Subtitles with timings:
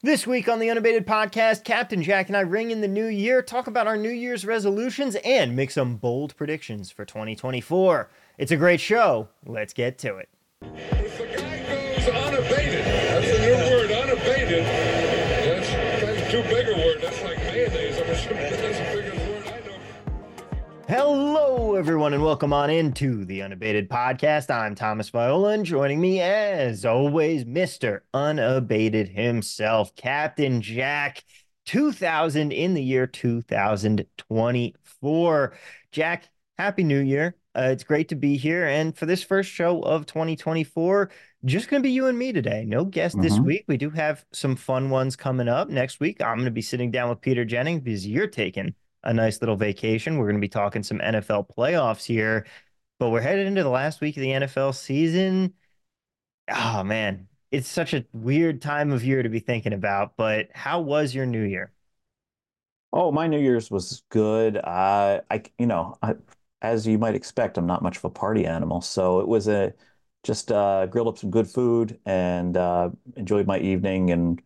[0.00, 3.42] This week on the Unabated Podcast, Captain Jack and I ring in the new year,
[3.42, 8.08] talk about our New Year's resolutions, and make some bold predictions for 2024.
[8.38, 9.26] It's a great show.
[9.44, 10.28] Let's get to it.
[10.62, 14.77] If the guy goes unabated, that's new word, unabated.
[20.88, 24.48] Hello, everyone, and welcome on into the Unabated Podcast.
[24.50, 28.00] I'm Thomas Viola, and joining me, as always, Mr.
[28.14, 31.24] Unabated himself, Captain Jack.
[31.66, 35.52] 2000 in the year 2024.
[35.92, 37.36] Jack, Happy New Year.
[37.54, 38.66] Uh, it's great to be here.
[38.66, 41.10] And for this first show of 2024,
[41.44, 42.64] just going to be you and me today.
[42.64, 43.44] No guest this Mhm.
[43.44, 43.64] week.
[43.68, 46.22] We do have some fun ones coming up next week.
[46.22, 48.74] I'm going to be sitting down with Peter Jennings because you're taking
[49.04, 50.18] a nice little vacation.
[50.18, 52.46] We're going to be talking some NFL playoffs here,
[52.98, 55.54] but we're headed into the last week of the NFL season.
[56.48, 57.28] Oh, man.
[57.50, 61.26] It's such a weird time of year to be thinking about, but how was your
[61.26, 61.72] new year?
[62.92, 64.56] Oh, my New Year's was good.
[64.56, 66.14] Uh, I, you know, I,
[66.62, 69.74] as you might expect, I'm not much of a party animal, so it was a
[70.24, 74.42] just uh, grilled up some good food and uh, enjoyed my evening and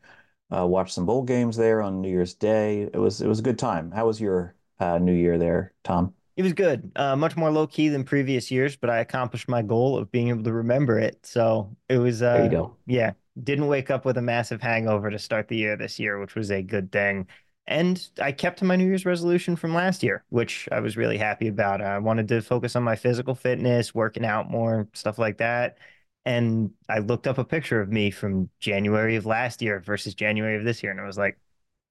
[0.55, 2.83] uh, watched some bowl games there on New Year's Day.
[2.83, 3.91] It was it was a good time.
[3.91, 6.15] How was your uh, New Year there, Tom?
[6.37, 6.91] It was good.
[6.97, 10.29] Uh, much more low key than previous years, but I accomplished my goal of being
[10.29, 11.25] able to remember it.
[11.27, 12.77] So it was, uh, There you go.
[12.87, 16.35] yeah, didn't wake up with a massive hangover to start the year this year, which
[16.35, 17.27] was a good thing.
[17.67, 21.19] And I kept to my New Year's resolution from last year, which I was really
[21.19, 21.83] happy about.
[21.83, 25.79] I wanted to focus on my physical fitness, working out more, stuff like that.
[26.25, 30.57] And I looked up a picture of me from January of last year versus January
[30.57, 31.39] of this year, and I was like,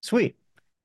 [0.02, 0.36] sweet.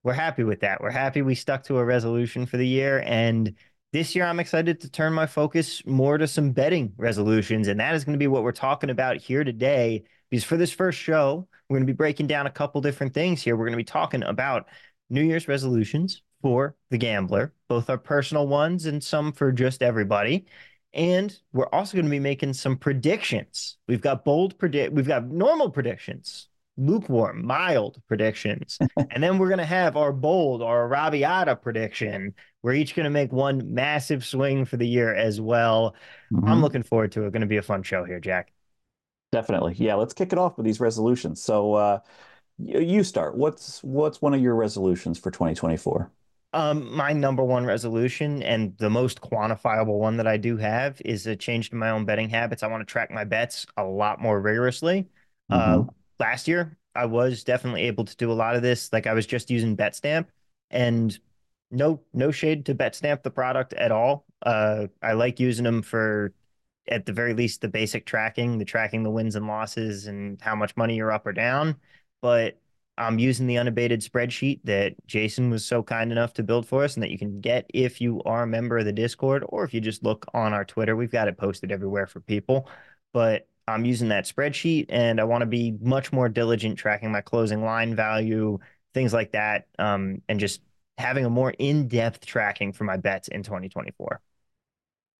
[0.02, 0.80] We're happy with that.
[0.80, 3.02] We're happy we stuck to a resolution for the year.
[3.04, 3.54] And
[3.92, 7.66] this year, I'm excited to turn my focus more to some betting resolutions.
[7.66, 10.04] And that is going to be what we're talking about here today.
[10.30, 13.42] Because for this first show, we're going to be breaking down a couple different things
[13.42, 13.56] here.
[13.56, 14.68] We're going to be talking about
[15.10, 20.46] New Year's resolutions for the gambler, both our personal ones and some for just everybody.
[20.96, 23.76] And we're also going to be making some predictions.
[23.86, 26.48] We've got bold predict, we've got normal predictions,
[26.78, 28.80] lukewarm, mild predictions,
[29.10, 32.34] and then we're going to have our bold, our Rabiata prediction.
[32.62, 35.94] We're each going to make one massive swing for the year as well.
[36.44, 36.62] I'm Mhm.
[36.62, 37.32] looking forward to it.
[37.32, 38.52] Going to be a fun show here, Jack.
[39.32, 39.74] Definitely.
[39.76, 41.42] Yeah, let's kick it off with these resolutions.
[41.42, 42.00] So, uh,
[42.58, 43.36] you start.
[43.36, 46.10] What's what's one of your resolutions for 2024?
[46.56, 51.26] Um, my number one resolution and the most quantifiable one that I do have is
[51.26, 52.62] a change to my own betting habits.
[52.62, 55.06] I want to track my bets a lot more rigorously.
[55.50, 55.94] Uh, Mhm.
[56.18, 58.90] last year, I was definitely able to do a lot of this.
[58.90, 60.28] Like I was just using BetStamp,
[60.70, 61.18] and
[61.70, 64.24] no, no shade to BetStamp, the product at all.
[64.40, 66.32] Uh, I like using them for,
[66.88, 70.54] at the very least, the basic tracking, the tracking the wins and losses and how
[70.54, 71.76] much money you're up or down.
[72.22, 72.58] But
[72.98, 76.94] I'm using the unabated spreadsheet that Jason was so kind enough to build for us
[76.94, 79.74] and that you can get if you are a member of the Discord or if
[79.74, 80.96] you just look on our Twitter.
[80.96, 82.68] We've got it posted everywhere for people.
[83.12, 87.20] But I'm using that spreadsheet and I want to be much more diligent tracking my
[87.20, 88.58] closing line value,
[88.94, 90.62] things like that, um, and just
[90.98, 94.20] having a more in-depth tracking for my bets in 2024.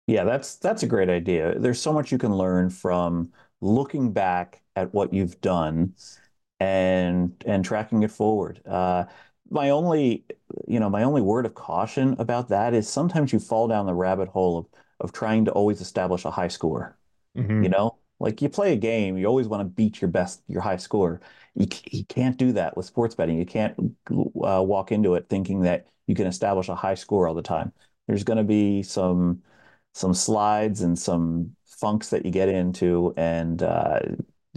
[0.06, 1.58] Yeah, that's that's a great idea.
[1.58, 5.94] There's so much you can learn from looking back at what you've done
[6.60, 8.62] and and tracking it forward.
[8.66, 9.04] Uh,
[9.50, 10.24] my only,
[10.66, 13.94] you know, my only word of caution about that is sometimes you fall down the
[13.94, 14.66] rabbit hole of
[15.00, 16.96] of trying to always establish a high score.
[17.34, 17.62] Mhm.
[17.64, 20.62] You know, like you play a game, you always want to beat your best, your
[20.62, 21.20] high score.
[21.54, 23.38] You, you can't do that with sports betting.
[23.38, 23.74] You can't
[24.10, 27.72] uh, walk into it thinking that you can establish a high score all the time.
[28.06, 29.42] There's going to be some
[29.94, 34.00] some slides and some funks that you get into, and uh,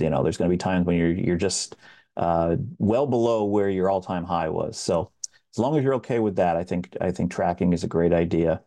[0.01, 1.75] you know, there's going to be times when you're you're just
[2.17, 4.77] uh, well below where your all-time high was.
[4.77, 5.11] So
[5.53, 8.13] as long as you're okay with that, I think I think tracking is a great
[8.13, 8.63] idea.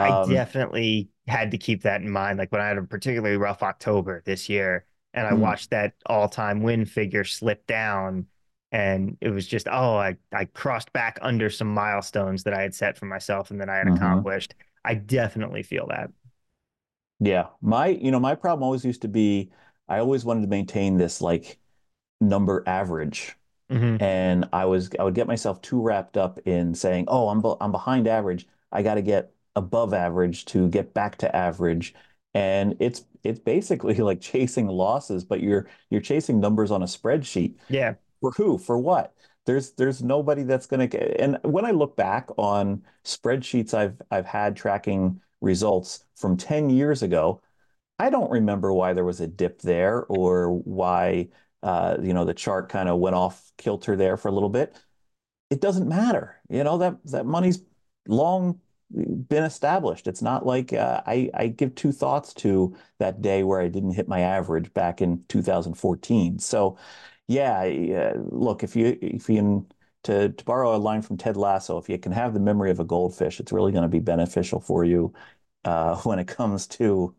[0.00, 0.46] I Um,
[0.92, 2.38] definitely had to keep that in mind.
[2.38, 5.34] Like when I had a particularly rough October this year, and I Mm.
[5.34, 8.26] watched that all-time win figure slip down,
[8.72, 12.74] and it was just, oh, I I crossed back under some milestones that I had
[12.74, 14.24] set for myself and that I had Mhm.
[14.26, 14.54] accomplished.
[14.84, 16.10] I definitely feel that.
[17.20, 19.50] Yeah, my you know my problem always used to be
[19.88, 21.58] I always wanted to maintain this like
[22.20, 23.36] number average,
[23.70, 24.00] Mhm.
[24.00, 27.54] and I was I would get myself too wrapped up in saying, "Oh, I'm be
[27.60, 28.46] I'm behind average.
[28.72, 31.94] I got to get above average to get back to average."
[32.34, 37.56] And it's it's basically like chasing losses, but you're you're chasing numbers on a spreadsheet.
[37.68, 37.94] Yeah.
[38.20, 38.58] For who?
[38.58, 39.14] For what?
[39.46, 41.20] There's there's nobody that's gonna get.
[41.20, 47.02] And when I look back on spreadsheets I've I've had tracking results from 10 years
[47.02, 47.40] ago,
[47.98, 51.28] I don't remember why there was a dip there or why
[51.64, 54.78] uh, you know, the chart kind of went off kilter there for a little bit.
[55.50, 56.40] It doesn't matter.
[56.50, 57.62] You know, that that money's
[58.06, 58.60] long
[58.90, 60.06] been established.
[60.06, 63.92] It's not like uh, I, I give two thoughts to that day where I didn't
[63.92, 66.38] hit my average back in 2014.
[66.38, 66.76] So,
[67.28, 69.66] yeah, uh, look, if you if you can,
[70.04, 72.80] to to borrow a line from Ted Lasso, if you can have the memory of
[72.80, 75.14] a goldfish, it's really going to be beneficial for you
[75.64, 77.14] uh, when it comes to,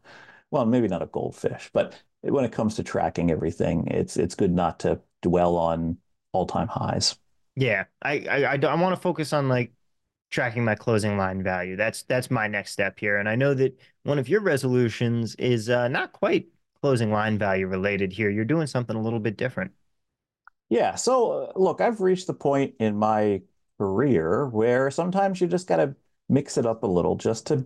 [0.56, 4.54] well, maybe not a goldfish, but when it comes to tracking everything, it's it's good
[4.54, 5.98] not to dwell on
[6.32, 7.18] all time highs.
[7.58, 9.74] Yeah, I I, I, I want to focus on like
[10.32, 11.76] tracking my closing line value.
[11.76, 13.18] That's that's my next step here.
[13.18, 16.48] And I know that one of your resolutions is uh, not quite
[16.82, 18.30] closing line value related here.
[18.30, 19.74] You're doing something a little bit different.
[20.70, 20.96] Yeah.
[20.96, 23.42] So uh, look, I've reached the point in my
[23.78, 25.96] career where sometimes you just got to
[26.30, 27.66] mix it up a little just to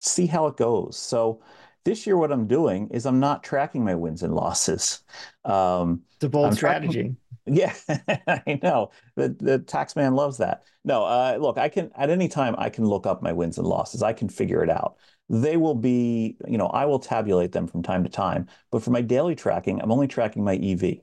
[0.00, 0.96] see how it goes.
[0.96, 1.42] So
[1.88, 5.02] this year, what I'm doing is I'm not tracking my wins and losses.
[5.46, 6.92] Um, it's a bold I'm strategy.
[6.92, 7.74] Tracking, yeah,
[8.28, 8.90] I know.
[9.16, 10.64] The the tax man loves that.
[10.84, 13.66] No, uh, look, I can at any time I can look up my wins and
[13.66, 14.02] losses.
[14.02, 14.98] I can figure it out.
[15.30, 18.48] They will be, you know, I will tabulate them from time to time.
[18.70, 21.00] But for my daily tracking, I'm only tracking my EV,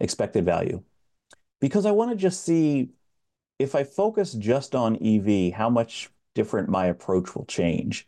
[0.00, 0.82] expected value,
[1.60, 2.90] because I want to just see
[3.58, 8.06] if I focus just on EV, how much different my approach will change.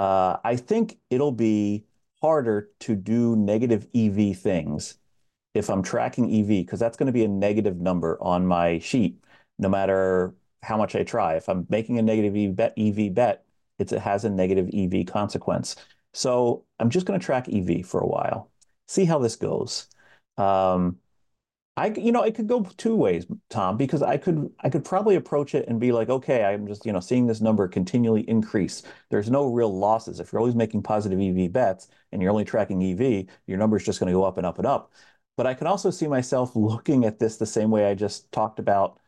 [0.00, 1.84] Uh, I think it'll be
[2.22, 4.96] harder to do negative EV things
[5.52, 9.22] if I'm tracking EV, because that's going to be a negative number on my sheet,
[9.58, 11.34] no matter how much I try.
[11.34, 13.44] If I'm making a negative EV bet, EV bet
[13.78, 15.76] it has a negative EV consequence.
[16.14, 18.50] So I'm just going to track EV for a while,
[18.88, 19.86] see how this goes.
[20.38, 20.96] Um,
[21.80, 25.16] I, you know, it could go two ways, Tom, because I could, I could probably
[25.16, 28.82] approach it and be like, okay, I'm just, you know, seeing this number continually increase.
[29.08, 30.20] There's no real losses.
[30.20, 33.84] If you're always making positive EV bets and you're only tracking EV, your number is
[33.86, 34.92] just going to go up and up and up.
[35.38, 38.58] But I can also see myself looking at this the same way I just talked
[38.58, 39.00] about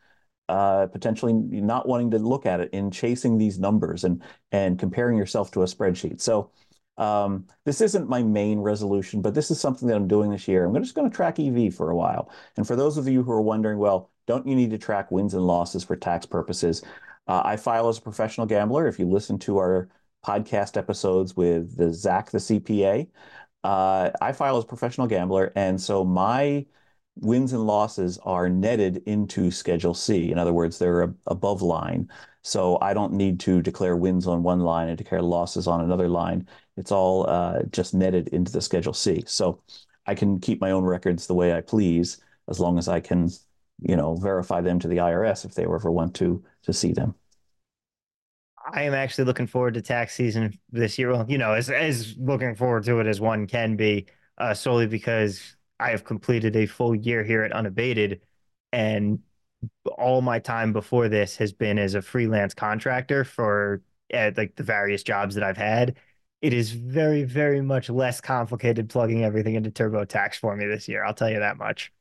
[0.49, 4.21] uh, potentially not wanting to look at it in chasing these numbers and
[4.51, 6.21] and comparing yourself to a spreadsheet.
[6.21, 6.51] So
[6.97, 10.65] um, this isn't my main resolution, but this is something that I'm doing this year.
[10.65, 12.31] I'm just going to track EV for a while.
[12.57, 15.33] And for those of you who are wondering, well, don't you need to track wins
[15.33, 16.83] and losses for tax purposes?
[17.27, 18.87] Uh, I file as a professional gambler.
[18.87, 19.89] If you listen to our
[20.25, 23.07] podcast episodes with the Zach, the CPA,
[23.63, 26.65] uh, I file as a professional gambler, and so my
[27.19, 30.31] wins and losses are netted into Schedule C.
[30.31, 32.09] In other words, they're above line.
[32.41, 36.09] So I don't need to declare wins on one line and declare losses on another
[36.09, 36.47] line.
[36.75, 39.23] It's all uh, just netted into the Schedule C.
[39.27, 39.61] So
[40.05, 42.17] I can keep my own records the way I please
[42.49, 43.29] as long as I can,
[43.81, 47.15] you know, verify them to the IRS if they ever want to to see them.
[48.65, 51.11] I am actually looking forward to tax season this year.
[51.11, 54.07] Well, you know, as as looking forward to it as one can be,
[54.37, 58.21] uh, solely because I have completed a full year here at Unabated,
[58.71, 59.19] and
[59.97, 63.81] all my time before this has been as a freelance contractor for
[64.11, 65.97] at like the various jobs that I've had.
[66.41, 71.05] It is very, very much less complicated plugging everything into TurboTax for me this year.
[71.05, 71.93] I'll tell you that much.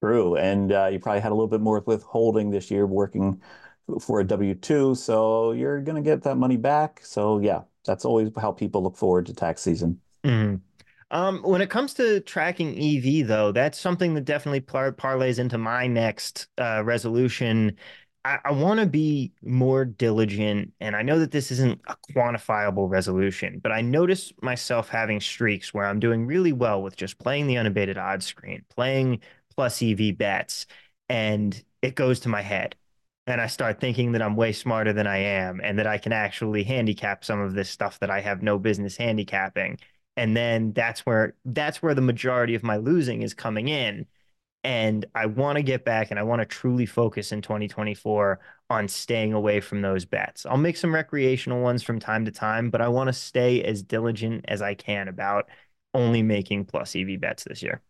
[0.00, 3.40] True, and uh, you probably had a little bit more withholding this year working
[4.00, 7.00] for a W two, so you're going to get that money back.
[7.04, 10.00] So yeah, that's always how people look forward to tax season.
[10.24, 10.56] Mm-hmm.
[11.12, 15.58] Um, when it comes to tracking EV, though, that's something that definitely par- parlays into
[15.58, 17.76] my next uh, resolution.
[18.24, 22.88] I, I want to be more diligent, and I know that this isn't a quantifiable
[22.88, 27.46] resolution, but I notice myself having streaks where I'm doing really well with just playing
[27.46, 29.20] the unabated odds screen, playing
[29.54, 30.64] plus EV bets,
[31.10, 32.74] and it goes to my head.
[33.26, 36.12] And I start thinking that I'm way smarter than I am and that I can
[36.12, 39.78] actually handicap some of this stuff that I have no business handicapping
[40.16, 44.06] and then that's where that's where the majority of my losing is coming in
[44.64, 48.38] and I want to get back and I want to truly focus in 2024
[48.70, 50.46] on staying away from those bets.
[50.46, 53.82] I'll make some recreational ones from time to time, but I want to stay as
[53.82, 55.48] diligent as I can about
[55.94, 57.82] only making plus EV bets this year.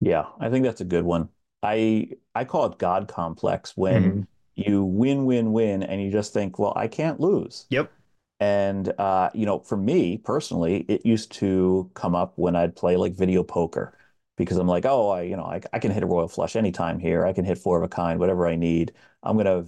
[0.00, 1.28] Yeah, I think that's a good one.
[1.62, 4.22] I I call it God complex when mm-hmm.
[4.56, 7.66] you win win win and you just think, well, I can't lose.
[7.70, 7.92] Yep.
[8.40, 12.96] And uh, you know, for me personally, it used to come up when I'd play
[12.96, 13.96] like video poker
[14.36, 16.98] because I'm like, oh, I you know, I, I can hit a royal flush anytime
[16.98, 17.26] here.
[17.26, 18.92] I can hit four of a kind, whatever I need.
[19.22, 19.66] I'm gonna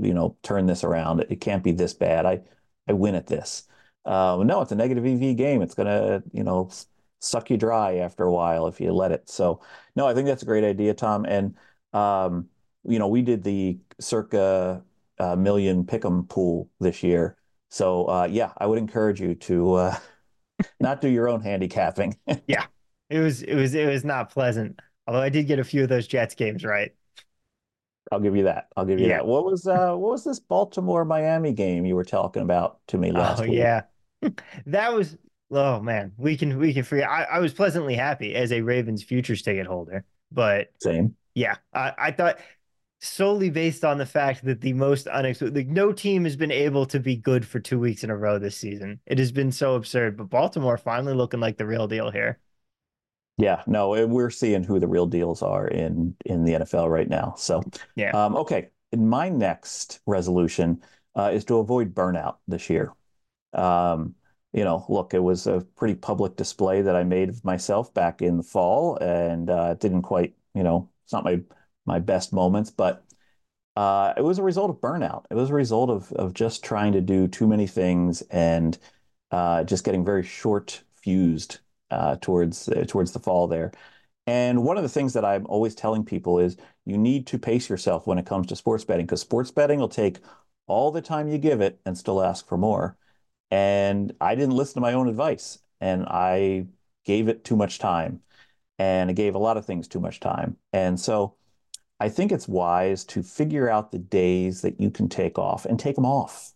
[0.00, 1.20] you know turn this around.
[1.28, 2.24] It can't be this bad.
[2.26, 2.40] I
[2.88, 3.64] I win at this.
[4.06, 5.60] Um, no, it's a negative EV game.
[5.62, 6.70] It's gonna you know
[7.20, 9.28] suck you dry after a while if you let it.
[9.28, 9.60] So
[9.96, 11.24] no, I think that's a great idea, Tom.
[11.26, 11.56] And
[11.92, 12.48] um,
[12.84, 14.82] you know, we did the circa
[15.18, 17.36] uh, million pick'em pool this year
[17.74, 19.98] so uh, yeah, I would encourage you to uh,
[20.80, 22.18] not do your own handicapping.
[22.46, 22.66] yeah,
[23.10, 24.80] It was it was it was not pleasant.
[25.06, 26.92] Although I did get a few of those Jets games right.
[28.12, 28.68] I'll give you that.
[28.76, 29.08] I'll give you Yeah.
[29.08, 29.26] that.
[29.26, 33.12] What was uh what was this Baltimore Miami game you were talking about to me
[33.12, 33.48] last week?
[33.48, 33.58] Oh week?
[33.58, 33.82] yeah.
[34.66, 35.16] That was
[35.50, 36.12] oh man.
[36.16, 37.08] We can we can forget.
[37.08, 41.16] I, I was pleasantly happy as a Ravens futures ticket holder, but Same.
[41.34, 42.38] yeah, I, I thought
[43.06, 46.86] solely based on the fact that the most unexpected, like no team has been able
[46.86, 49.00] to be good for two weeks in a row this season.
[49.06, 52.40] It has been so absurd, but Baltimore finally looking like the real deal here.
[53.36, 57.08] Yeah, no, eh, we're seeing who the real deals are in in the NFL right
[57.08, 57.34] now.
[57.36, 57.64] So,
[57.96, 58.12] Yeah.
[58.12, 58.70] um, okay.
[58.92, 60.82] In my next resolution
[61.16, 62.94] uh, is to avoid burnout this year.
[63.54, 64.16] Um,
[64.52, 68.22] you know, look, it was a pretty public display that I made of myself back
[68.22, 71.42] in the fall, and uh, it didn't quite, you know, it's not my
[71.86, 73.04] my best moments, but
[73.76, 75.24] uh, it was a result of burnout.
[75.30, 78.78] It was a result of of just trying to do too many things and
[79.30, 81.58] uh, just getting very short fused
[81.90, 83.72] uh, towards uh, towards the fall there.
[84.26, 87.68] And one of the things that I'm always telling people is you need to pace
[87.68, 90.18] yourself when it comes to sports betting because sports betting will take
[90.66, 92.96] all the time you give it and still ask for more.
[93.50, 96.66] And I didn't listen to my own advice and I
[97.04, 98.22] gave it too much time
[98.78, 100.56] and I gave a lot of things too much time.
[100.72, 101.36] And so
[102.04, 105.80] I think it's wise to figure out the days that you can take off and
[105.80, 106.52] take them off.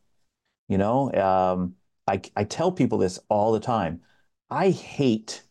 [0.68, 1.74] You know, um,
[2.06, 4.02] I, I tell people this all the time.
[4.50, 5.44] I hate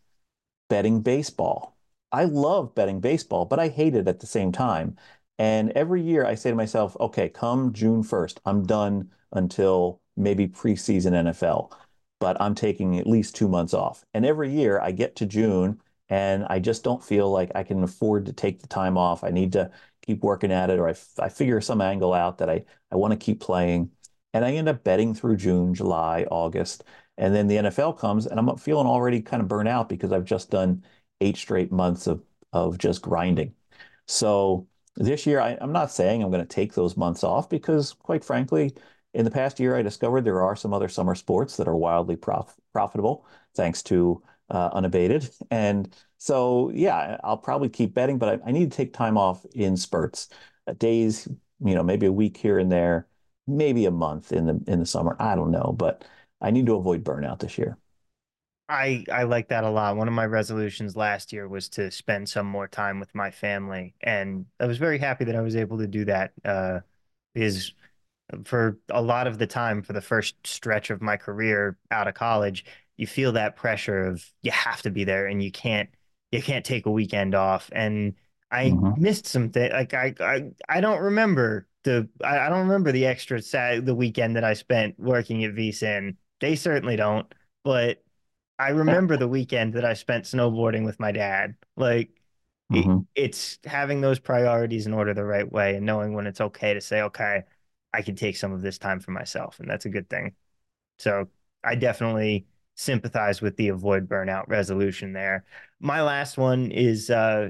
[0.70, 1.80] betting baseball.
[2.12, 4.98] I love betting baseball, but I hate it at the same time.
[5.40, 10.48] And every year I say to myself, okay, come June 1st, I'm done until maybe
[10.48, 11.72] preseason NFL,
[12.20, 14.06] but I'm taking at least two months off.
[14.14, 17.84] And every year I get to June and I just don't feel like I can
[17.84, 19.24] afford to take the time off.
[19.24, 19.72] I need to
[20.06, 23.12] keep working at it, or I, I figure some angle out that I, I want
[23.12, 23.92] to keep playing.
[24.34, 26.84] And I end up betting through June, July, August.
[27.18, 30.26] And then the NFL comes and I'm feeling already kind of burnt out because I've
[30.26, 30.84] just done
[31.22, 32.24] eight straight months of,
[32.54, 33.54] of just grinding.
[34.08, 37.94] So this year, I, I'm not saying I'm going to take those months off because,
[37.94, 38.74] quite frankly,
[39.14, 42.16] in the past year, I discovered there are some other summer sports that are wildly
[42.16, 45.30] prof profitable thanks to uh, unabated.
[45.52, 49.46] And so, yeah, I'll probably keep betting, but I, I need to take time off
[49.54, 50.30] in spurts,
[50.68, 51.28] uh, days,
[51.60, 53.08] you know, maybe a week here and there,
[53.48, 55.16] maybe a month in the in the summer.
[55.20, 56.06] I don't know, but
[56.42, 57.78] I need to avoid burnout this year.
[58.70, 59.96] I I like that a lot.
[59.96, 63.96] One of my resolutions last year was to spend some more time with my family,
[64.02, 66.34] and I was very happy that I was able to do that.
[66.44, 66.82] Uh,
[67.34, 67.74] because
[68.46, 72.16] for a lot of the time, for the first stretch of my career out of
[72.16, 72.66] college,
[72.98, 75.90] you feel that pressure of you have to be there, and you can't
[76.32, 77.70] you can't take a weekend off.
[77.74, 78.16] And
[78.52, 78.96] I Mhm.
[78.96, 79.74] missed some things.
[79.74, 83.96] Like I I I don't remember the I, I don't remember the extra sat the
[83.96, 86.18] weekend that I spent working at VSIN.
[86.40, 87.32] They certainly don't,
[87.64, 88.04] but.
[88.60, 91.56] I remember the weekend that I spent snowboarding with my dad.
[91.76, 92.10] Like
[92.72, 93.08] it, Mhm.
[93.16, 96.82] it's having those priorities in order the right way and knowing when it's okay to
[96.82, 97.44] say, okay,
[97.94, 100.36] I can take some of this time for myself, and that's a good thing.
[101.00, 101.30] So
[101.64, 105.44] I definitely sympathize with the avoid burnout resolution there.
[105.80, 107.50] My last one is uh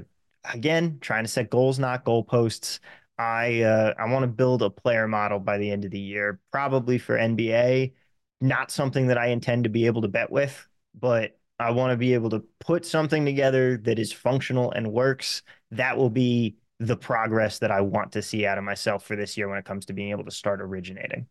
[0.52, 2.80] again trying to set goals, not goalposts.
[3.18, 6.40] I uh I want to build a player model by the end of the year,
[6.50, 7.92] probably for NBA.
[8.40, 11.96] Not something that I intend to be able to bet with, but I want to
[11.96, 15.42] be able to put something together that is functional and works.
[15.72, 19.36] That will be the progress that I want to see out of myself for this
[19.36, 21.26] year when it comes to being able to start originating.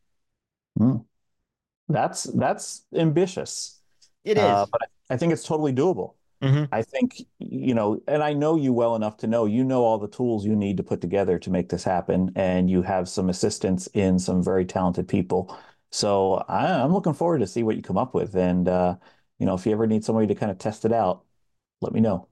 [0.77, 1.05] Mm.
[1.87, 3.76] That's that's ambitious.
[4.27, 4.43] It is.
[4.43, 6.15] Uh, but I, think it's totally doable.
[6.41, 6.67] Mhm.
[6.71, 9.97] I think, you know, and I know you well enough to know you know all
[9.97, 13.29] the tools you need to put together to make this happen, and you have some
[13.29, 15.57] assistance in some very talented people.
[15.91, 18.35] So I, I'm looking forward to see what you come up with.
[18.35, 18.97] And uh,
[19.39, 21.23] you know, if you ever need somebody to kind of test it out,
[21.81, 22.27] let me know.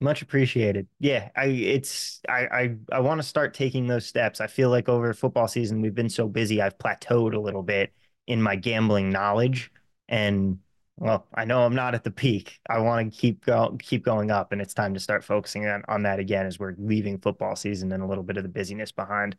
[0.00, 0.86] Much appreciated.
[1.00, 4.40] Yeah, I it's I I I want to start taking those steps.
[4.40, 7.92] I feel like over football season we've been so busy, I've plateaued a little bit
[8.26, 9.70] in my gambling knowledge
[10.08, 10.58] and
[11.00, 12.60] well, I know I'm not at the peak.
[12.68, 15.82] I want to keep go keep going up and it's time to start focusing on,
[15.88, 18.92] on that again as we're leaving football season and a little bit of the busyness
[18.92, 19.36] behind.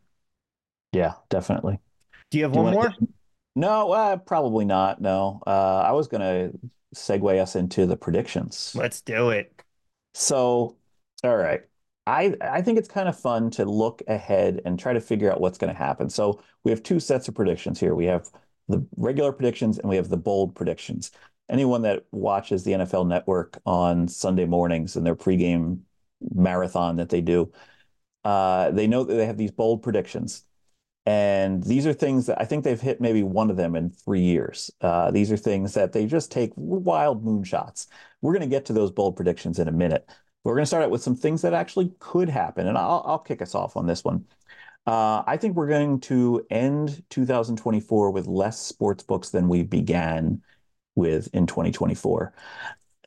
[0.92, 1.78] Yeah, definitely.
[2.30, 2.90] Do you have Do one want more?
[2.98, 3.08] to?
[3.54, 5.00] No, uh, probably not.
[5.00, 6.58] No, uh, I was going to
[6.94, 8.74] segue us into the predictions.
[8.74, 9.62] Let's do it.
[10.14, 10.76] So,
[11.24, 11.62] all right.
[12.06, 15.40] I I think it's kind of fun to look ahead and try to figure out
[15.40, 16.10] what's going to happen.
[16.10, 17.94] So we have two sets of predictions here.
[17.94, 18.28] We have
[18.68, 21.12] the regular predictions and we have the bold predictions.
[21.48, 25.80] Anyone that watches the NFL Network on Sunday mornings and their pregame
[26.34, 27.52] marathon that they do,
[28.24, 30.44] uh, they know that they have these bold predictions.
[31.04, 34.20] And these are things that I think they've hit maybe one of them in three
[34.20, 34.70] years.
[34.80, 37.88] Uh, these are things that they just take wild moonshots.
[38.20, 40.08] We're going to get to those bold predictions in a minute.
[40.44, 42.68] We're going to start out with some things that actually could happen.
[42.68, 44.24] And I'll, I'll kick us off on this one.
[44.86, 50.42] Uh, I think we're going to end 2024 with less sports books than we began
[50.94, 52.32] with in 2024.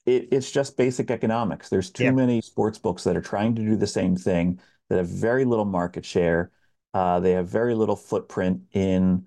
[0.05, 1.69] It, it's just basic economics.
[1.69, 5.07] There's too many sports books that are trying to do the same thing that have
[5.07, 6.51] very little market share.
[6.93, 9.25] Uh, they have very little footprint in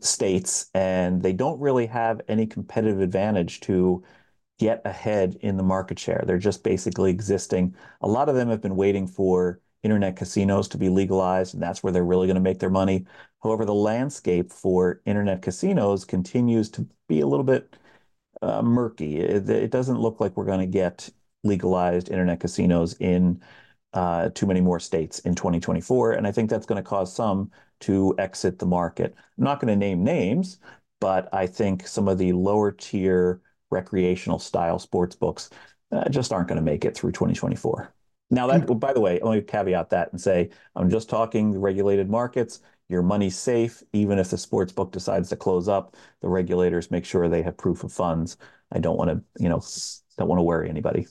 [0.00, 4.04] states, and they don't really have any competitive advantage to
[4.58, 6.24] get ahead in the market share.
[6.26, 7.74] They're just basically existing.
[8.00, 11.82] A lot of them have been waiting for internet casinos to be legalized, and that's
[11.82, 13.06] where they're really going to make their money.
[13.42, 17.76] However, the landscape for internet casinos continues to be a little bit
[18.42, 19.18] uh, murky.
[19.18, 21.08] It, it, doesn't look like we're going to get
[21.44, 23.42] legalized internet casinos in
[23.94, 27.50] uh, too many more states in 2024, and I think that's going to cause some
[27.80, 29.14] to exit the market.
[29.38, 30.58] I'm not going to name names,
[31.00, 35.50] but I think some of the lower tier recreational style sports books
[35.92, 37.94] uh, just aren't going to make it through 2024.
[38.30, 38.78] Now that, mm-hmm.
[38.78, 42.60] by the way, let me caveat that and say I'm just talking regulated markets.
[42.88, 45.94] Your money's safe, even if the sports book decides to close up.
[46.22, 48.36] The regulators make sure they have proof of funds.
[48.72, 49.62] I don't want to, you know,
[50.16, 51.06] don't want to worry anybody.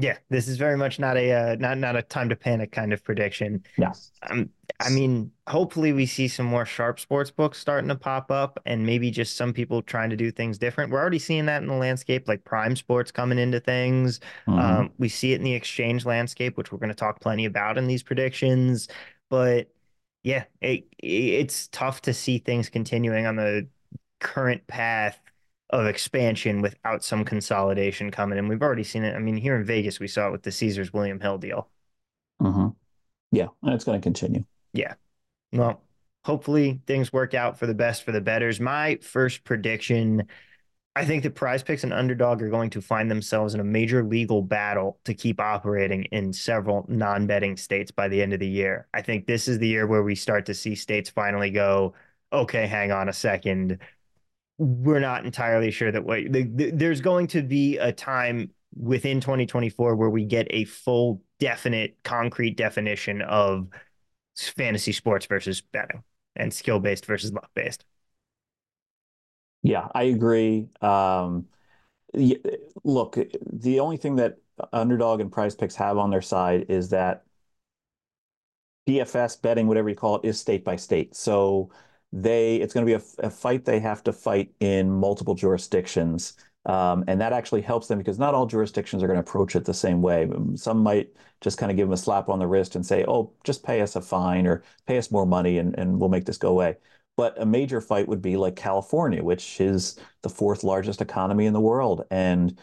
[0.00, 2.92] Yeah, this is very much not a uh, not not a time to panic kind
[2.92, 3.62] of prediction.
[3.76, 3.92] Yeah.
[4.22, 8.58] Um, I mean, hopefully we see some more sharp sports books starting to pop up,
[8.64, 10.90] and maybe just some people trying to do things different.
[10.90, 14.20] We're already seeing that in the landscape, like Prime Sports coming into things.
[14.48, 14.58] Mm-hmm.
[14.58, 17.76] Um, we see it in the exchange landscape, which we're going to talk plenty about
[17.76, 18.88] in these predictions.
[19.28, 19.68] But
[20.22, 23.68] yeah, it, it's tough to see things continuing on the
[24.20, 25.18] current path
[25.70, 28.38] of expansion without some consolidation coming.
[28.38, 29.14] And we've already seen it.
[29.14, 31.68] I mean, here in Vegas, we saw it with the Caesars William Hill deal.
[32.42, 32.68] Mm-hmm.
[33.32, 34.44] Yeah, and it's going to continue.
[34.72, 34.94] Yeah.
[35.52, 35.82] Well,
[36.24, 38.60] hopefully things work out for the best for the betters.
[38.60, 40.28] My first prediction
[40.96, 44.42] I think the PrizePicks and underdog are going to find themselves in a major legal
[44.42, 48.88] battle to keep operating in several non betting states by the end of the year.
[48.92, 51.94] I think this is the year where we start to see states finally go,
[52.32, 53.78] okay, hang on a second
[54.60, 59.18] we're not entirely sure that what the, the, there's going to be a time within
[59.18, 63.68] 2024 where we get a full definite concrete definition of
[64.36, 66.02] fantasy sports versus betting
[66.36, 67.86] and skill based versus luck based
[69.62, 70.68] yeah i agree.
[70.82, 71.46] Um,
[72.84, 73.16] look
[73.50, 74.36] the only thing that
[74.74, 77.24] underdog and PrizePicks have on their side is that
[78.86, 81.16] dfs betting whatever you call it is state by state.
[81.16, 81.70] So
[82.12, 86.34] they it's going to be a, a, fight they have to fight in multiple jurisdictions.
[86.66, 89.64] Um, and that actually helps them because not all jurisdictions are going to approach it
[89.64, 90.28] the same way.
[90.56, 93.32] Some might just kind of give them a slap on the wrist and say, oh,
[93.44, 96.36] just pay us a fine or pay us more money and, and we'll make this
[96.36, 96.76] go away.
[97.16, 101.52] But a major fight would be like California, which is the fourth largest economy in
[101.52, 102.04] the world.
[102.10, 102.58] And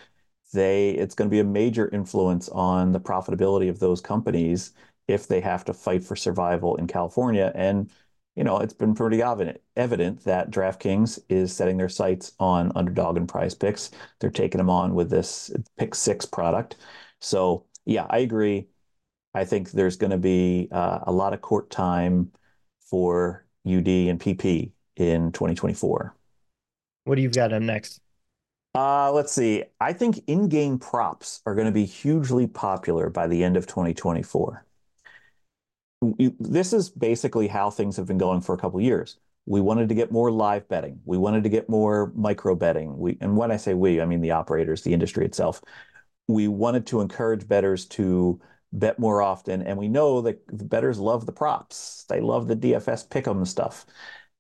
[0.54, 4.74] they it's going to be a major influence on the profitability of those companies
[5.08, 7.52] if they have to fight for survival in California.
[7.56, 7.90] And
[8.38, 13.18] you know, it's been pretty evident, evident that DraftKings is setting their sights on underdog
[13.18, 13.90] and PrizePicks.
[14.20, 16.76] They're taking them on with this pick six product.
[17.20, 18.68] So, yeah, I agree.
[19.34, 22.32] I think there's going to be uh, a lot of court time
[22.80, 26.16] for UD and PP in 2024.
[27.06, 28.02] What do you got up next?
[28.76, 29.64] Uh, let's see.
[29.82, 34.67] I think in-game props are going to be hugely popular by the end of 2024
[36.02, 39.18] this is basically how things have been going for a couple years.
[39.46, 41.00] We wanted to get more live betting.
[41.06, 42.98] We wanted to get more micro betting.
[42.98, 45.62] We, and when I say we, I mean the operators, the industry itself.
[46.28, 48.40] We wanted to encourage bettors to
[48.74, 52.06] bet more often, and we know that the bettors love the props.
[52.10, 53.86] They love the DFS pick'em stuff,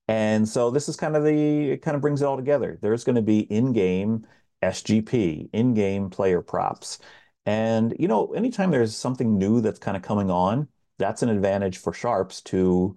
[0.09, 2.77] and so this is kind of the it kind of brings it all together.
[2.81, 4.27] There's going to be in-game
[4.61, 6.99] SGP, in-game player props,
[7.45, 10.67] and you know, anytime there's something new that's kind of coming on
[10.97, 12.95] that's an advantage for sharps to,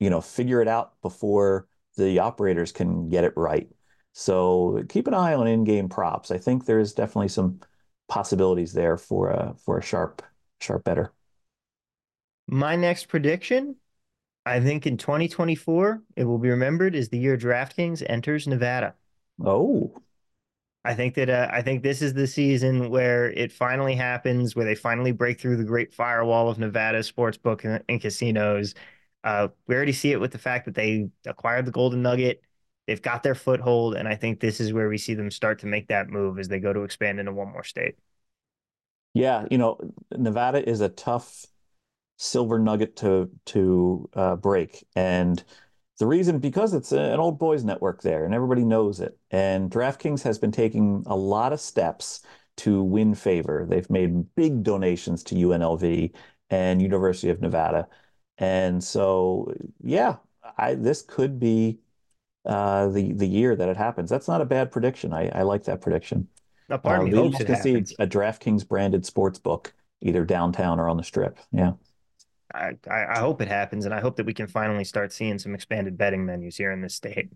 [0.00, 3.68] you know, figure it out before the operators can get it right.
[4.12, 6.30] So keep an eye on in-game props.
[6.30, 7.60] I think there's definitely some
[8.08, 10.22] possibilities there for a for a sharp
[10.60, 11.12] sharp better.
[12.46, 13.76] My next prediction,
[14.44, 18.94] I think in 2024, it will be remembered as the year DraftKings enters Nevada.
[19.44, 20.02] Oh,
[20.84, 24.66] I think that uh, I think this is the season where it finally happens, where
[24.66, 28.74] they finally break through the great firewall of Nevada sportsbook and, and casinos.
[29.22, 32.42] Uh, we already see it with the fact that they acquired the Golden Nugget.
[32.86, 35.66] They've got their foothold, and I think this is where we see them start to
[35.66, 37.96] make that move as they go to expand into one more state.
[39.14, 39.78] Yeah, you know,
[40.12, 41.46] Nevada is a tough
[42.18, 45.42] silver nugget to to uh, break, and
[45.98, 49.16] The reason because it's an old boys network there and everybody knows it.
[49.30, 52.22] And DraftKings has been taking a lot of steps
[52.56, 53.64] to win favor.
[53.68, 56.12] They've made big donations to UNLV
[56.50, 57.88] and University of Nevada.
[58.38, 60.16] And so, yeah,
[60.58, 61.78] I this could be
[62.46, 64.10] uh, the the year that it happens.
[64.10, 65.12] That's not a bad prediction.
[65.12, 66.28] I, I like that prediction.
[66.68, 67.94] A part Uh, me hopes to see happens.
[67.98, 71.38] a DraftKings branded sports book either downtown or on the strip.
[71.52, 71.74] Yeah.
[72.54, 75.38] I, I I hope it happens, and I hope that we can finally start seeing
[75.38, 77.30] some expanded betting menus here in this state.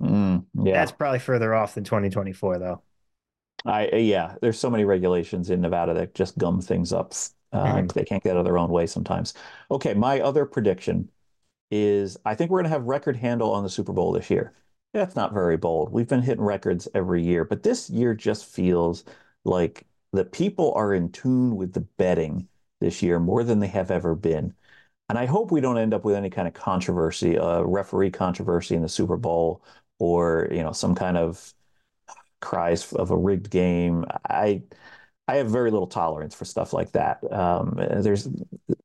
[0.00, 0.80] Mm, yeah.
[0.80, 2.82] That's probably further off than 2024, though.
[3.64, 7.12] I yeah, there's so many regulations in Nevada that just gum things up.
[7.52, 7.92] Uh, Mhm.
[7.94, 9.34] They can't get out of their own way sometimes.
[9.70, 11.10] Okay, my other prediction
[11.70, 14.54] is I think we're going to have record handle on the Super Bowl this year.
[14.94, 15.92] That's not very bold.
[15.92, 19.04] We've been hitting records every year, but this year just feels
[19.44, 22.48] like the people are in tune with the betting
[22.80, 24.54] this year more than they have ever been.
[25.08, 28.74] And I hope we don't end up with any kind of controversy, uh, referee controversy
[28.74, 29.64] in the Super Bowl,
[29.98, 31.54] or you know some kind of
[32.40, 34.04] cries of a rigged game.
[34.28, 34.62] I
[35.28, 37.20] I have very little tolerance for stuff like that.
[37.32, 38.28] Um, there's,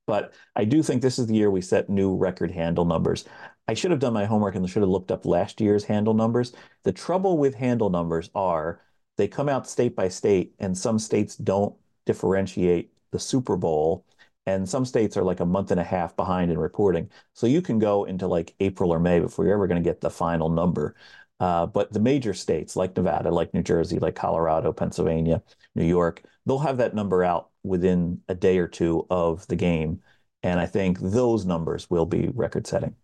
[0.08, 3.25] but I do think this is the year we set new record handle numbers.
[3.67, 6.54] I should have done my homework and should have looked up last year's handle numbers.
[6.84, 8.82] The trouble with handle numbers are
[9.17, 11.75] they come out state by state, and some states don't
[12.06, 14.06] differentiate the Super Bowl,
[14.45, 17.10] and some states are like a month and a half behind in reporting.
[17.34, 20.02] So you can go into like April or May before you're ever going to get
[20.02, 20.95] the final number.
[21.39, 25.41] Uh, but the major states like Nevada, like New Jersey, like Colorado, Pennsylvania,
[25.76, 30.02] New York, they'll have that number out within a day or two of the game.
[30.43, 32.95] And I think those numbers will be record setting.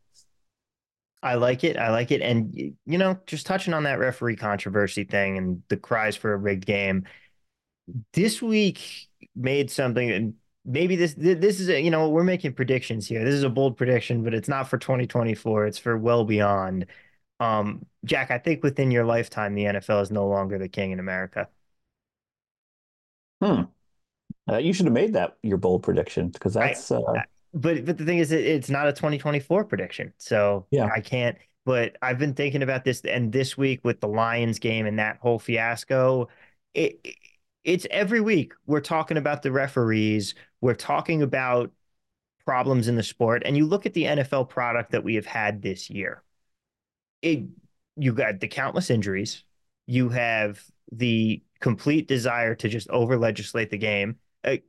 [1.23, 1.77] I like it.
[1.77, 2.21] I like it.
[2.21, 6.37] And, you know, just touching on that referee controversy thing and the cries for a
[6.37, 7.05] rigged game,
[8.13, 10.33] this week made something, and
[10.65, 13.23] maybe this this is a, you know, we're making predictions here.
[13.23, 15.67] This is a bold prediction, but it's not for 2024.
[15.67, 16.87] It's for well beyond.
[17.39, 20.99] Um, Jack, I think within your lifetime, the NFL is no longer the king in
[20.99, 21.47] America.
[23.41, 23.63] Hmm.
[24.49, 27.01] Uh, you should have made that your bold prediction because I, that's uh,
[27.53, 30.89] but but the thing is, it, it's not a 2024 prediction, so Yeah.
[30.93, 31.37] I can't.
[31.65, 35.17] But I've been thinking about this, and this week with the Lions game and that
[35.17, 36.29] whole fiasco,
[36.73, 37.05] it
[37.67, 41.71] it's every week we're talking about the referees, we're talking about
[42.45, 45.61] problems in the sport, and you look at the NFL product that we have had
[45.61, 46.23] this year.
[47.21, 47.43] It
[47.95, 49.43] you got the countless injuries,
[49.85, 54.17] you have the complete desire to just over legislate the game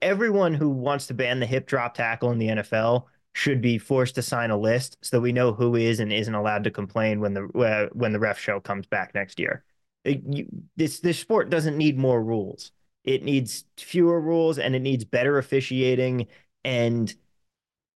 [0.03, 4.15] everyone who wants to ban the hip drop tackle in the NFL should be forced
[4.17, 7.21] to sign a list so that we know who is and isn't allowed to complain
[7.21, 9.65] when the uh, when the ref show comes back next year.
[10.05, 12.73] It, you, this this sport doesn't need more rules.
[13.09, 16.27] It needs fewer rules and it needs better officiating.
[16.63, 17.15] And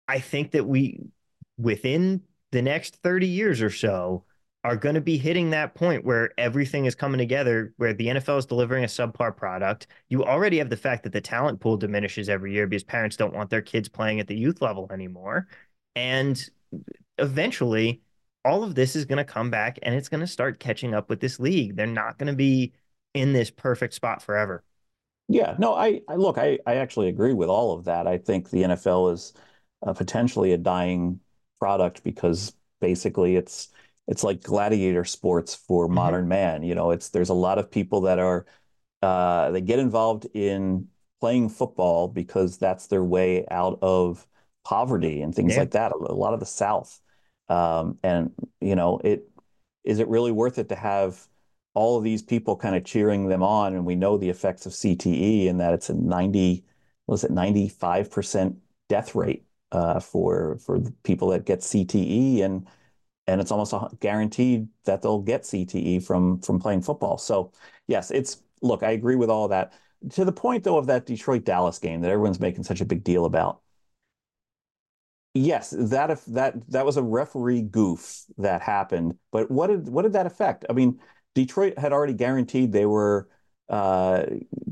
[0.09, 1.01] I think that we
[1.59, 4.25] within the next 30 years or so
[4.65, 8.39] are going to be hitting that point where everything is coming together, where the NFL
[8.39, 9.87] is delivering a subpar product.
[10.09, 13.35] You already have the fact that the talent pool diminishes every year because parents don't
[13.35, 15.47] want their kids playing at the youth level anymore.
[15.95, 16.43] And
[17.19, 18.01] eventually,
[18.47, 21.11] all of this is going to come back and it's going to start catching up
[21.11, 21.77] with this league.
[21.77, 22.73] They're not going to be
[23.13, 24.65] in this perfect spot forever.
[25.33, 28.07] Yeah, no, I, I look, I, I actually agree with all of that.
[28.07, 29.33] I think the NFL is
[29.83, 31.21] uh, potentially a dying
[31.59, 33.69] product because basically it's
[34.09, 35.95] it's like gladiator sports for Mhm.
[35.95, 36.63] modern man.
[36.63, 38.47] You know, it's there's a lot of people that are
[39.03, 40.89] uh, they get involved in
[41.21, 44.27] playing football because that's their way out of
[44.65, 45.59] poverty and things Yeah.
[45.59, 45.93] like that.
[45.93, 47.01] A lot of the South,
[47.49, 49.29] um, and you know, it
[49.85, 51.27] is it really worth it to have
[51.75, 54.75] all of these people kind of cheering them on, and we know the effects of
[54.75, 56.65] CTE and that it's a 90,
[57.07, 62.67] was it 95% death rate uh, for for people that get CTE, and
[63.27, 67.19] and it's almost guaranteed that they'll get CTE from from playing football.
[67.19, 67.53] So
[67.87, 69.73] yes, it's look, I agree with all that.
[70.11, 73.05] To the point though of that Detroit Dallas game that everyone's making such a big
[73.05, 73.61] deal about.
[75.35, 80.03] Yes, that if that that was a referee goof that happened, but what did what
[80.03, 80.67] did that affect?
[80.69, 81.01] I mean,
[81.35, 83.29] Detroit had already guaranteed they were
[83.69, 84.25] uh,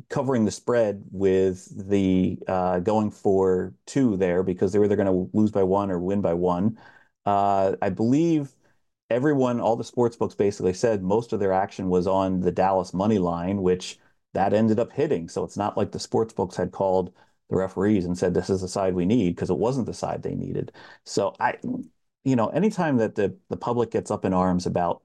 [0.09, 5.07] covering the spread with the uh, going for two there because they were either going
[5.07, 6.79] to lose by one or win by one.
[7.25, 8.55] Uh, I believe
[9.11, 12.95] everyone, all the sports books basically said most of their action was on the Dallas
[12.95, 13.99] money line, which
[14.35, 15.29] that ended up hitting.
[15.29, 17.13] So it's not like the sports books had called
[17.49, 20.23] the referees and said this is the side we need because it wasn't the side
[20.23, 20.73] they needed.
[21.05, 21.57] So I,
[22.25, 25.03] you know, anytime that the the public gets up in arms about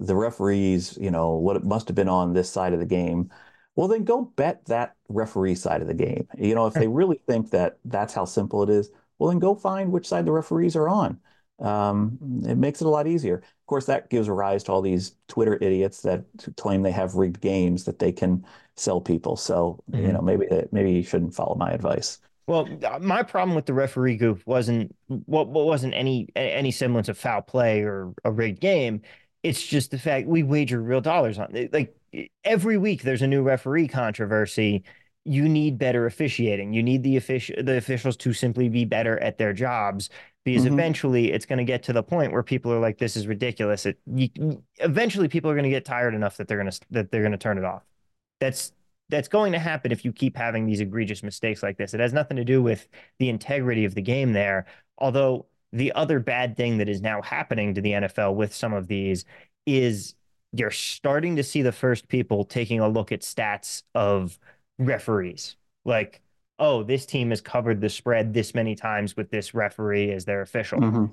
[0.00, 3.30] the referees, you know, what it must have been on this side of the game,
[3.76, 6.28] well, then go bet that referee side of the game.
[6.38, 9.54] You know, if they really think that that's how simple it is, well, then go
[9.54, 11.20] find which side the referees are on.
[11.60, 13.36] um, it makes it a lot easier.
[13.36, 16.24] Of course, that gives rise to all these Twitter idiots that
[16.56, 18.44] claim they have rigged games that they can
[18.76, 19.36] sell people.
[19.36, 20.06] So, mm-hmm.
[20.06, 22.18] you know, maybe maybe you shouldn't follow my advice.
[22.46, 22.68] Well,
[23.00, 27.40] my problem with the referee goof wasn't what what wasn't any any semblance of foul
[27.40, 29.00] play or a rigged game.
[29.44, 31.72] It's just the fact we wager real dollars on it.
[31.72, 31.94] Like
[32.44, 34.84] every week, there's a new referee controversy.
[35.24, 36.72] You need better officiating.
[36.72, 40.08] You need the offic- the officials to simply be better at their jobs
[40.44, 40.72] because mm-hmm.
[40.72, 43.84] eventually it's going to get to the point where people are like, "This is ridiculous."
[43.84, 44.30] It you,
[44.78, 47.32] eventually people are going to get tired enough that they're going to that they're going
[47.32, 47.82] to turn it off.
[48.40, 48.72] That's
[49.10, 51.92] that's going to happen if you keep having these egregious mistakes like this.
[51.92, 54.64] It has nothing to do with the integrity of the game there.
[54.96, 58.86] Although the other bad thing that is now happening to the NFL with some of
[58.86, 59.24] these
[59.66, 60.14] is
[60.52, 64.38] you're starting to see the first people taking a look at stats of
[64.78, 65.56] referees.
[65.84, 66.22] Like,
[66.58, 70.40] oh, this team has covered the spread this many times with this referee as their
[70.40, 70.80] official.
[70.80, 71.04] Mm-hmm.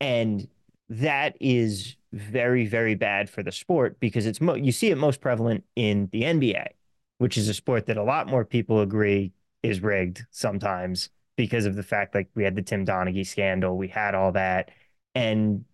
[0.00, 0.48] And
[0.90, 5.20] that is very, very bad for the sport because it's mo- you see it most
[5.20, 6.68] prevalent in the NBA
[7.22, 11.08] which is a sport that a lot more people agree is rigged sometimes
[11.42, 14.70] because of the fact like we had the Tim Donaghy scandal, we had all that,
[15.12, 15.64] and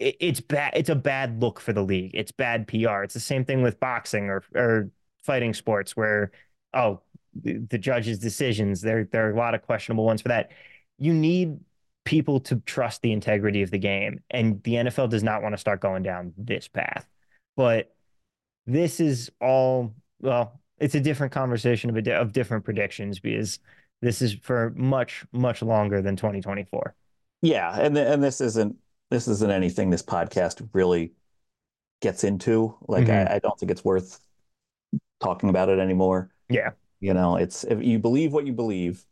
[0.00, 0.72] it, it's bad.
[0.74, 2.10] It's a bad look for the league.
[2.12, 3.04] It's bad PR.
[3.04, 4.90] It's the same thing with boxing or or
[5.22, 6.32] fighting sports where
[6.74, 7.02] oh
[7.40, 10.50] the, the judges' decisions there there are a lot of questionable ones for that.
[10.98, 11.60] You need
[12.04, 15.58] people to trust the integrity of the game, and the NFL does not want to
[15.58, 17.08] start going down this path,
[17.56, 17.94] but
[18.66, 23.60] this is all well, it's a different conversation of, a, of different predictions because
[24.02, 26.94] this is for much much longer than 2024.
[27.42, 28.76] Yeah, and the, and this isn't
[29.10, 31.12] this isn't anything this podcast really
[32.00, 32.76] gets into.
[32.86, 33.32] Like mm-hmm.
[33.32, 34.20] I, I don't think it's worth
[35.20, 36.30] talking about it anymore.
[36.48, 39.04] Yeah, you know, it's if you believe what you believe.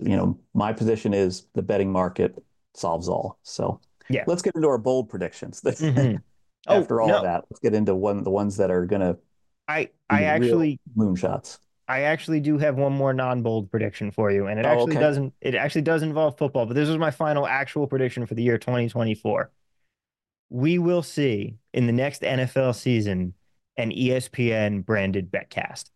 [0.00, 2.40] You know, my position is the betting market
[2.74, 3.38] solves all.
[3.42, 5.60] So yeah, let's get into our bold predictions.
[5.64, 6.16] mm-hmm.
[6.68, 7.16] After oh, all no.
[7.16, 9.18] of that, let's get into one the ones that are going to
[9.68, 11.58] I I actually moonshots.
[11.88, 15.00] I actually do have one more non-bold prediction for you, and it oh, actually okay.
[15.00, 15.32] doesn't.
[15.40, 18.58] It actually does involve football, but this was my final actual prediction for the year
[18.58, 19.50] 2024.
[20.50, 23.32] We will see in the next NFL season
[23.78, 25.90] an ESPN branded betcast.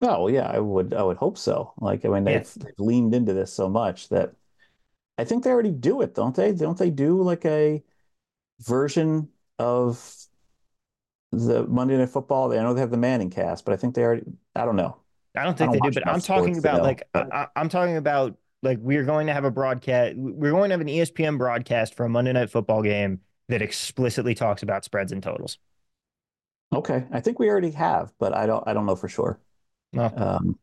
[0.00, 1.72] Oh yeah, I would I would hope so.
[1.80, 2.64] Like I mean, they've, yeah.
[2.64, 4.32] they've leaned into this so much that
[5.18, 6.52] I think they already do it, don't they?
[6.52, 7.82] Don't they do like a
[8.60, 10.23] version of
[11.36, 12.52] the Monday Night Football.
[12.52, 14.24] I know they have the ManningCast, but I think they already.
[14.54, 14.96] I don't know.
[15.36, 17.32] I don't think I don't they do, but I'm talking about know, like but...
[17.32, 20.16] I, I'm talking about like we're going to have a broadcast.
[20.16, 24.34] We're going to have an ESPN broadcast for a Monday Night Football game that explicitly
[24.34, 25.58] talks about spreads and totals.
[26.74, 28.66] Okay, I think we already have, but I don't.
[28.66, 29.38] I don't know for sure.
[29.92, 30.12] No.
[30.16, 30.58] Um,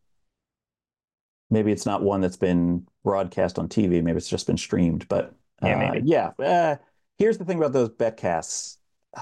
[1.49, 4.01] maybe it's not one that's been broadcast on TV.
[4.01, 5.07] Maybe it's just been streamed.
[5.07, 6.07] But uh, yeah, maybe.
[6.07, 6.31] yeah.
[6.39, 6.75] Uh,
[7.17, 8.77] here's the thing about those betcasts.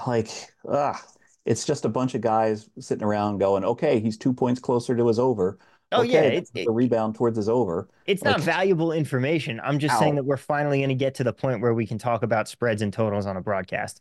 [0.06, 0.30] Like,
[0.68, 1.02] ah,
[1.44, 5.06] it's just a bunch of guys sitting around going, okay, he's two points closer to
[5.08, 5.58] his over.
[5.92, 7.88] Oh okay, yeah, it's the rebound towards his over.
[8.06, 9.60] It's like, not valuable information.
[9.62, 9.98] I'm just ow.
[9.98, 12.48] saying that we're finally going to get to the point where we can talk about
[12.48, 14.00] spreads and totals on a broadcast.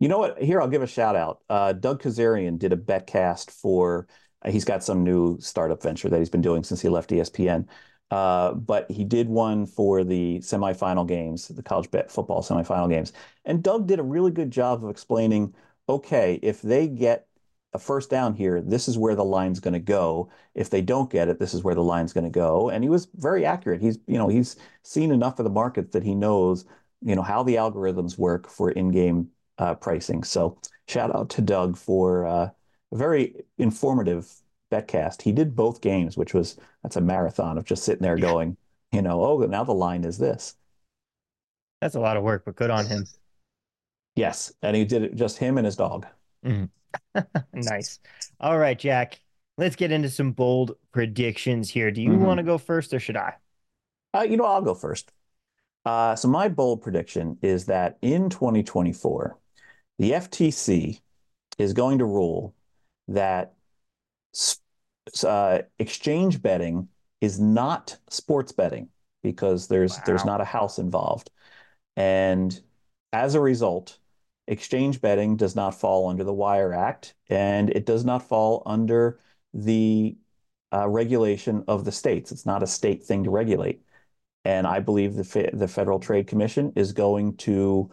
[0.00, 0.42] You know what?
[0.42, 1.40] Here, I'll give a shout out.
[1.48, 4.06] Uh, Doug Kezirian did a betcast for.
[4.42, 7.66] Uh, he's got some new startup venture that he's been doing since he left ESPN.
[8.10, 13.12] Uh, but he did one for the semifinal games, the college bet football semifinal games.
[13.44, 15.54] And Doug did a really good job of explaining
[15.88, 17.26] okay, if they get
[17.72, 20.30] a first down here, this is where the line's going to go.
[20.54, 22.70] If they don't get it, this is where the line's going to go.
[22.70, 23.80] And he was very accurate.
[23.80, 26.64] He's, you know, he's seen enough of the market that he knows,
[27.02, 30.22] you know, how the algorithms work for in-game uh, pricing.
[30.22, 32.48] So shout out to Doug for uh,
[32.92, 34.32] a very informative
[34.70, 35.22] betcast.
[35.22, 38.56] He did both games, which was that's a marathon of just sitting there going,
[38.92, 40.54] you know, oh, now the line is this.
[41.80, 43.04] That's a lot of work, but good on him.
[44.16, 46.06] Yes, and he did it just him and his dog.
[46.44, 46.70] Mm.
[47.52, 47.98] nice.
[48.40, 49.20] All right, Jack.
[49.56, 51.90] Let's get into some bold predictions here.
[51.90, 52.24] Do you mm-hmm.
[52.24, 53.34] want to go first or should I?
[54.12, 55.12] Uh, you know, I'll go first.
[55.84, 59.38] Uh, so my bold prediction is that in 2024,
[59.98, 61.00] the FTC
[61.58, 62.54] is going to rule
[63.08, 63.54] that
[65.24, 66.88] uh, exchange betting
[67.20, 68.88] is not sports betting
[69.22, 70.02] because there's wow.
[70.06, 71.30] there's not a house involved,
[71.96, 72.60] and
[73.12, 73.98] as a result,
[74.46, 79.18] exchange betting does not fall under the Wire Act, and it does not fall under
[79.52, 80.16] the
[80.72, 82.32] uh, regulation of the states.
[82.32, 83.82] It's not a state thing to regulate.
[84.44, 87.90] And I believe the, the Federal Trade Commission is going to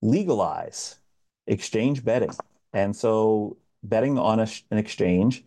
[0.00, 1.00] legalize
[1.46, 2.30] exchange betting.
[2.72, 5.44] And so betting on a, an exchange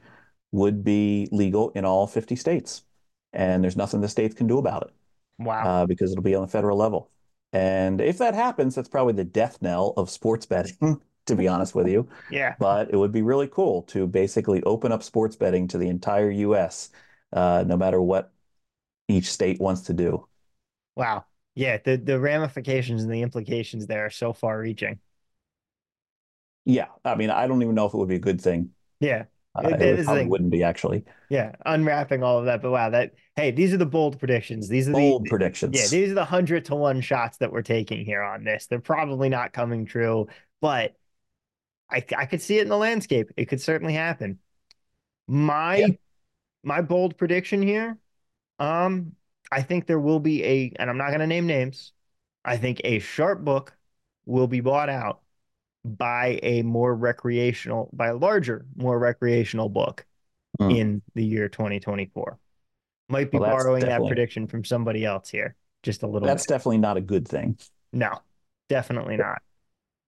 [0.52, 2.84] would be legal in all 50 states.
[3.32, 4.94] And there's nothing the states can do about it.
[5.38, 5.64] Wow.
[5.66, 7.10] uh, because it'll be on the federal level.
[7.54, 11.76] And if that happens, that's probably the death knell of sports betting, to be honest
[11.76, 12.08] with you.
[12.30, 12.56] yeah.
[12.58, 16.30] But it would be really cool to basically open up sports betting to the entire
[16.32, 16.90] US,
[17.34, 18.34] uh, no matter what
[19.10, 20.28] each state wants to do.
[20.96, 21.26] Wow.
[21.56, 21.78] Yeah.
[21.78, 25.00] The the ramifications and the implications there are so far reaching.
[26.66, 28.74] Yeah, I mean, I don't even know if it would be a good thing.
[29.00, 29.26] Yeah.
[29.54, 31.04] Uh, It- it would- is the probably wouldn't be actually.
[31.30, 31.56] Yeah.
[31.66, 32.62] Unwrapping all of that.
[32.62, 34.70] But wow, that hey, these are the bold predictions.
[34.70, 35.76] These are the Bold the predictions.
[35.76, 38.68] yeah, these are the hundred to one shots that we're taking here on this.
[38.68, 40.28] They're probably not coming true,
[40.62, 40.96] but
[41.90, 43.30] I I could see it in the landscape.
[43.36, 44.40] It could certainly happen.
[45.28, 45.88] My Yeah.
[46.64, 47.98] my bold prediction here,
[48.60, 49.16] um,
[49.52, 51.92] I think there will be a, and I'm not gonna name names.
[52.46, 53.76] I think a sharp book
[54.26, 55.22] will be bought out
[55.84, 60.06] by a more recreational, by a larger, more recreational book
[60.60, 60.76] Hmm.
[60.76, 62.40] in the year 2024.
[63.10, 66.48] Might be Well, borrowing that prediction from somebody else here, just a little That's bit.
[66.48, 67.58] definitely not a good thing.
[67.94, 68.22] No,
[68.70, 69.42] definitely not.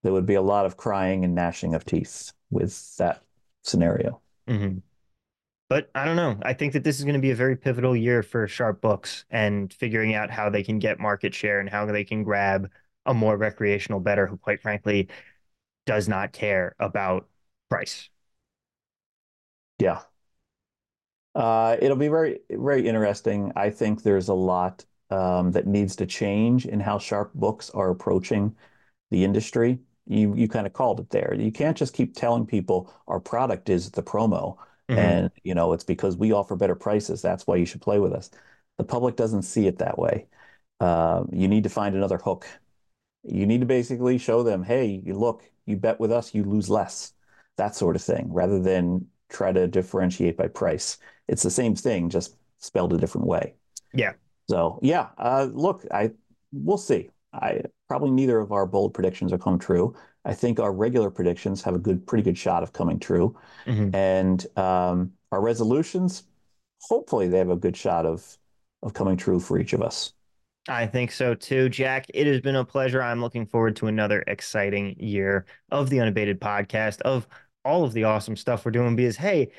[0.03, 3.23] There would be a lot of crying and gnashing of teeth with that
[3.63, 4.21] scenario.
[4.47, 4.77] hmm
[5.69, 6.39] But I don't know.
[6.43, 9.25] I think that this is going to be a very pivotal year for sharp books
[9.31, 12.71] and figuring out how they can get market share and how they can grab
[13.05, 15.09] a more recreational bettor who, quite frankly,
[15.85, 17.27] does not care about
[17.69, 18.09] price.
[19.79, 20.03] Yeah.
[21.35, 23.51] Uh, it'll be very, very interesting.
[23.55, 27.89] I think there's a lot um, that needs to change in how sharp books are
[27.89, 28.55] approaching
[29.11, 29.79] the industry.
[30.07, 31.33] You you kind of called it there.
[31.35, 34.57] You can't just keep telling people our product is the promo
[34.89, 34.97] Mhm.
[34.97, 37.21] and you know it's because we offer better prices.
[37.21, 38.29] That's why you should play with us.
[38.77, 40.27] The public doesn't see it that way.
[40.79, 42.47] Uh, you need to find another hook.
[43.23, 47.13] You need to basically show them, hey, look, you bet with us, you lose less.
[47.57, 50.97] That sort of thing, rather than try to differentiate by price.
[51.27, 53.55] It's the same thing, just spelled a different way.
[53.93, 54.13] Yeah.
[54.49, 56.11] So yeah, uh, look, I
[56.51, 57.09] we'll see.
[57.31, 59.95] I probably neither of our bold predictions will come true.
[60.25, 63.93] I think our regular predictions have a good, pretty good shot of coming true, Mhm.
[63.95, 66.23] and um, our resolutions,
[66.81, 68.37] hopefully, they have a good shot of
[68.81, 70.13] of coming true for each of us.
[70.69, 72.05] I think so too, Jack.
[72.13, 73.01] It has been a pleasure.
[73.01, 77.27] I'm looking forward to another exciting year of the Unabated podcast, of
[77.65, 78.95] all of the awesome stuff we're doing.
[78.95, 79.51] Because, hey,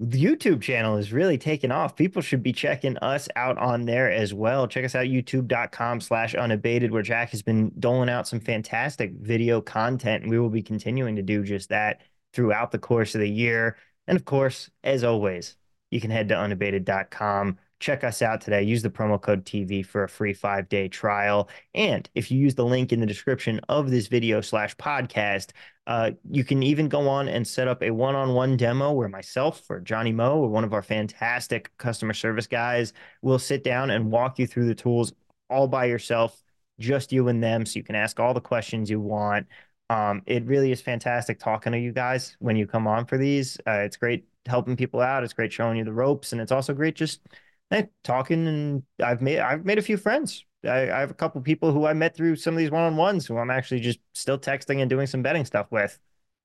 [0.00, 1.96] the YouTube channel is really taking off.
[1.96, 4.66] People should be checking us out on there as well.
[4.66, 9.60] Check us out, youtube.com slash unabated, where Jack has been doling out some fantastic video
[9.60, 10.22] content.
[10.22, 12.00] And we will be continuing to do just that
[12.32, 13.76] throughout the course of the year.
[14.06, 15.56] And of course, as always,
[15.90, 17.58] you can head to unabated.com.
[17.82, 18.62] Check us out today.
[18.62, 21.48] Use the promo code TV for a free five day trial.
[21.74, 25.50] And if you use the link in the description of this video slash podcast,
[25.88, 29.08] uh, you can even go on and set up a one on one demo where
[29.08, 33.90] myself or Johnny Moe or one of our fantastic customer service guys will sit down
[33.90, 35.12] and walk you through the tools
[35.50, 36.40] all by yourself,
[36.78, 37.66] just you and them.
[37.66, 39.48] So you can ask all the questions you want.
[39.90, 43.58] Um, it really is fantastic talking to you guys when you come on for these.
[43.66, 45.24] Uh, it's great helping people out.
[45.24, 47.20] It's great showing you the ropes, and it's also great just
[47.72, 48.46] hey, talking.
[48.46, 50.44] And I've made I've made a few friends.
[50.64, 52.96] I, I have a couple people who I met through some of these one on
[52.96, 55.98] ones who I'm actually just still texting and doing some betting stuff with.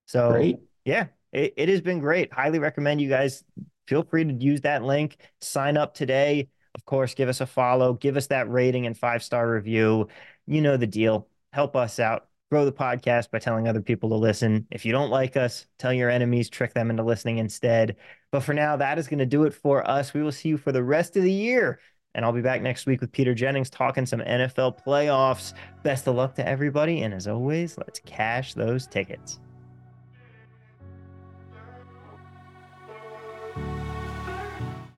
[0.08, 0.60] So Great.
[0.86, 2.34] yeah, it, it has been great.
[2.34, 3.44] Highly recommend you guys
[3.88, 5.18] feel free to use that link.
[5.42, 6.48] Sign up today.
[6.76, 10.08] Of course, give us a follow, give us that rating and five star review.
[10.46, 11.28] You know the deal.
[11.52, 12.28] Help us out.
[12.50, 14.68] Grow the podcast by telling other people to listen.
[14.72, 17.98] If you don't like us, tell your enemies, trick them into listening instead.
[18.32, 20.14] But for now, that is going to do it for us.
[20.14, 21.80] We will see you for the rest of the year.
[22.16, 25.54] And I'll be back next week with Peter Jennings talking some NFL playoffs.
[25.84, 27.02] Best of luck to everybody.
[27.02, 29.40] And as always, let's cash those tickets.